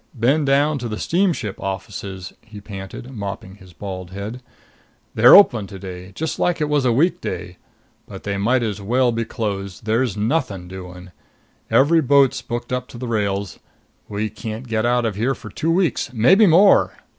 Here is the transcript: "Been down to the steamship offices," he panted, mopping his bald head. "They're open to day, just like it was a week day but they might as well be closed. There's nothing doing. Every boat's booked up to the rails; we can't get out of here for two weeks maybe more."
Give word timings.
"Been 0.19 0.45
down 0.45 0.79
to 0.79 0.87
the 0.89 0.97
steamship 0.97 1.61
offices," 1.61 2.33
he 2.41 2.59
panted, 2.59 3.11
mopping 3.11 3.57
his 3.57 3.71
bald 3.71 4.09
head. 4.09 4.41
"They're 5.13 5.35
open 5.35 5.67
to 5.67 5.77
day, 5.77 6.11
just 6.15 6.39
like 6.39 6.59
it 6.59 6.67
was 6.69 6.85
a 6.85 6.91
week 6.91 7.21
day 7.21 7.57
but 8.07 8.23
they 8.23 8.35
might 8.35 8.63
as 8.63 8.81
well 8.81 9.11
be 9.11 9.25
closed. 9.25 9.85
There's 9.85 10.17
nothing 10.17 10.67
doing. 10.67 11.11
Every 11.69 12.01
boat's 12.01 12.41
booked 12.41 12.73
up 12.73 12.87
to 12.87 12.97
the 12.97 13.07
rails; 13.07 13.59
we 14.09 14.27
can't 14.31 14.67
get 14.67 14.87
out 14.87 15.05
of 15.05 15.17
here 15.17 15.35
for 15.35 15.51
two 15.51 15.69
weeks 15.69 16.11
maybe 16.11 16.47
more." 16.47 16.93